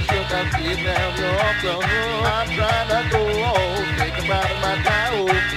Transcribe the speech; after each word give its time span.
you're 0.00 1.38
up, 1.38 1.62
I'm 2.24 2.48
trying 2.56 2.88
to 2.88 3.10
go, 3.10 3.22
think 3.98 4.24
about 4.24 4.50
my 4.62 4.82
time. 4.82 5.51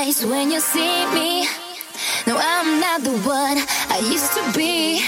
when 0.00 0.50
you 0.50 0.58
see 0.58 1.04
me. 1.12 1.46
No, 2.26 2.38
I'm 2.40 2.80
not 2.80 3.02
the 3.04 3.12
one 3.28 3.58
I 3.92 3.98
used 4.00 4.32
to 4.32 4.42
be. 4.56 5.04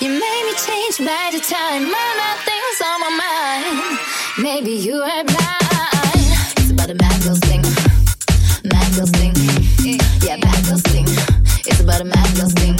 You 0.00 0.08
made 0.08 0.44
me 0.48 0.54
change 0.64 0.96
by 0.98 1.28
the 1.30 1.40
time, 1.40 1.84
my 1.92 2.08
nothing's 2.24 2.80
on 2.88 3.00
my 3.04 3.12
mind. 3.20 3.98
Maybe 4.38 4.72
you 4.72 4.96
are 4.96 5.24
blind. 5.24 6.24
It's 6.56 6.70
about 6.70 6.88
a 6.88 6.94
mad 6.94 7.22
girl 7.22 7.36
thing, 7.36 7.62
mad 8.64 8.88
girl 8.96 9.06
thing. 9.12 9.34
Yeah, 10.24 10.38
bad 10.38 10.64
girl 10.64 10.78
thing. 10.78 11.04
It's 11.68 11.80
about 11.80 12.00
a 12.00 12.04
mad 12.04 12.30
girl 12.34 12.48
thing, 12.48 12.76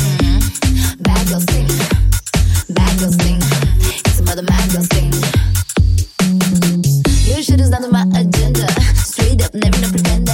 bad 1.04 1.28
girl 1.28 1.44
thing, 1.52 1.68
bad 2.72 2.98
girl 3.00 3.12
thing. 3.12 3.38
It's 4.08 4.18
about 4.18 4.38
a 4.38 4.42
mad 4.42 4.72
girl 4.72 4.86
thing. 4.94 5.12
Your 7.28 7.42
shit 7.42 7.60
is 7.60 7.68
not 7.68 7.84
on 7.84 7.92
my 7.92 8.06
agenda. 8.18 8.66
Straight 8.96 9.44
up, 9.44 9.52
never 9.52 9.78
no 9.80 9.90
pretender. 9.90 10.33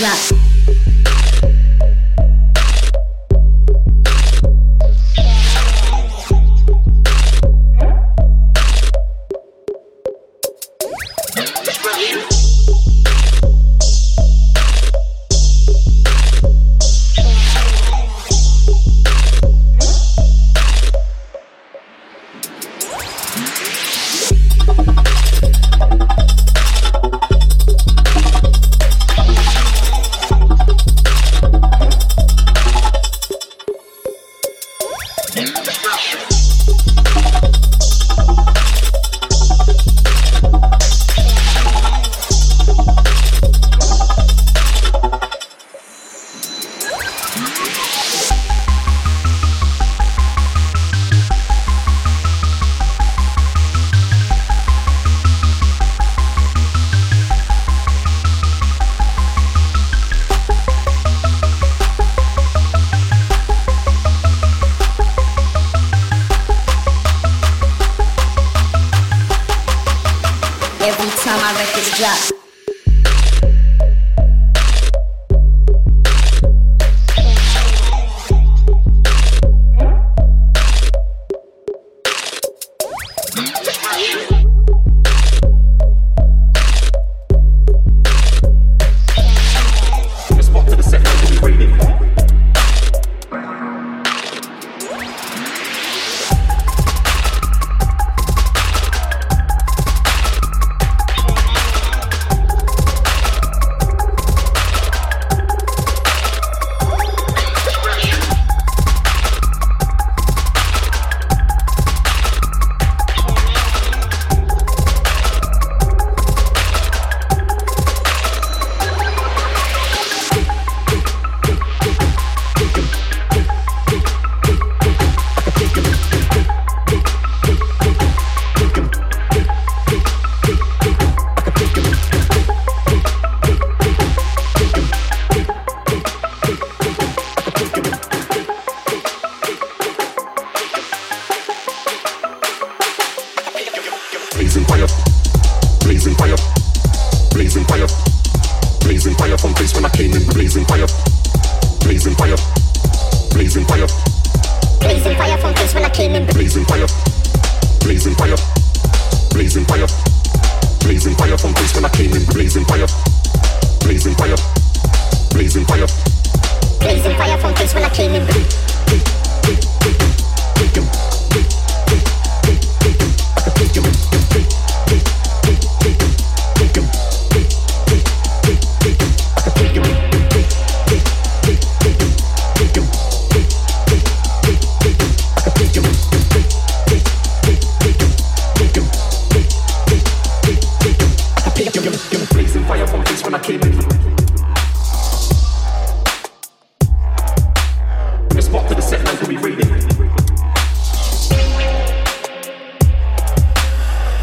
my 0.00 0.27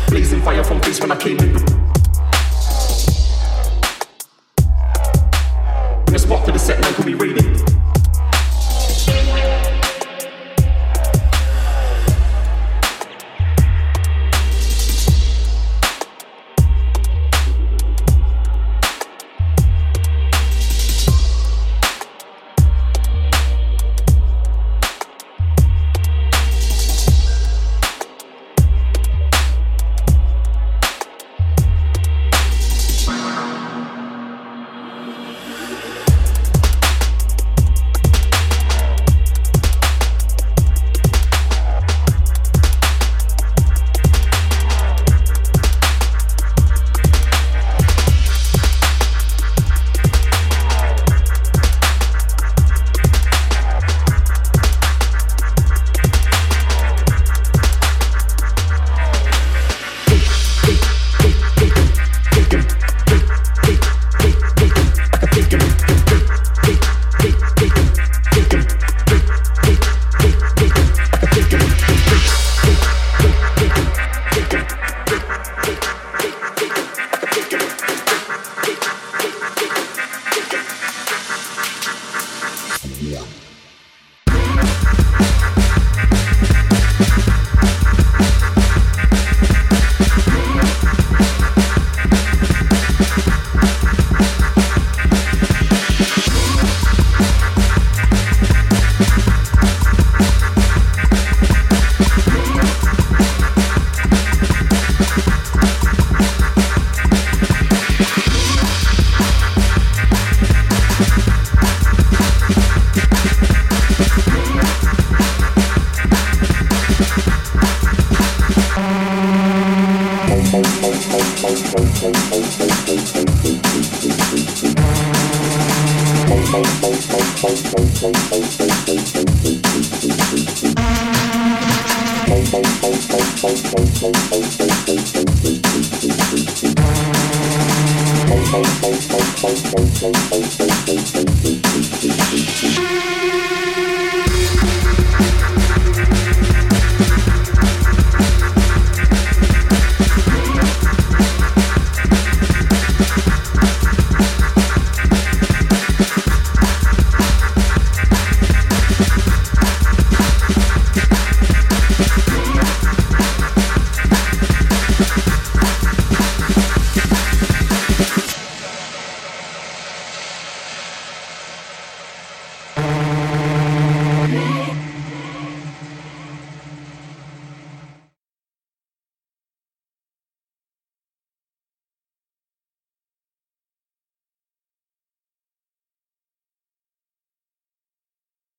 blazing 0.08 0.41
fire 0.41 0.64
from 0.64 0.82
face 0.82 0.99
when 0.99 1.12
I 1.12 1.16
came 1.18 1.38
in. 1.39 1.64